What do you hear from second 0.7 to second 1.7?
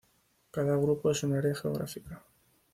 grupo es un área